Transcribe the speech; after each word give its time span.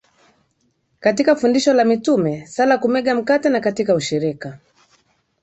katika 0.99 1.35
fundisho 1.35 1.73
la 1.73 1.85
mitume 1.85 2.47
sala 2.47 2.77
kumega 2.77 3.15
mkate 3.15 3.49
na 3.49 3.59
katika 3.59 3.95
ushirika 3.95 4.59